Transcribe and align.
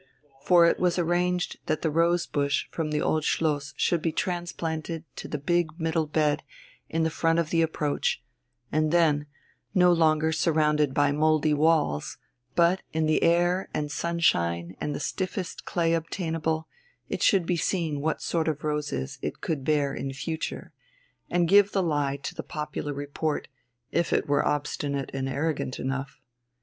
For 0.41 0.65
it 0.65 0.79
was 0.79 0.97
arranged 0.97 1.57
that 1.67 1.83
the 1.83 1.91
rose 1.91 2.25
bush 2.25 2.65
from 2.71 2.89
the 2.89 3.03
Old 3.03 3.23
Schloss 3.23 3.71
should 3.77 4.01
be 4.01 4.11
transplanted 4.11 5.03
to 5.17 5.27
the 5.27 5.37
big 5.37 5.79
middle 5.79 6.07
bed 6.07 6.41
in 6.89 7.07
front 7.09 7.37
of 7.37 7.51
the 7.51 7.61
approach; 7.61 8.23
and 8.71 8.91
then, 8.91 9.27
no 9.75 9.93
longer 9.93 10.31
surrounded 10.31 10.95
by 10.95 11.11
mouldy 11.11 11.53
walls, 11.53 12.17
but 12.55 12.81
in 12.91 13.05
the 13.05 13.21
air 13.21 13.69
and 13.75 13.91
sunshine 13.91 14.75
and 14.81 14.95
the 14.95 14.99
stiffest 14.99 15.65
clay 15.65 15.93
obtainable, 15.93 16.67
it 17.07 17.21
should 17.21 17.45
be 17.45 17.55
seen 17.55 18.01
what 18.01 18.23
sort 18.23 18.47
of 18.47 18.63
roses 18.63 19.19
it 19.21 19.39
could 19.39 19.63
bear 19.63 19.93
in 19.93 20.11
future 20.13 20.73
and 21.29 21.47
give 21.47 21.73
the 21.73 21.83
lie 21.83 22.17
to 22.17 22.33
the 22.33 22.41
popular 22.41 22.91
report, 22.91 23.49
if 23.91 24.11
it 24.11 24.25
were 24.27 24.43
obstinate 24.43 25.11
and 25.13 25.29
arrogant 25.29 25.77
enough. 25.79 26.19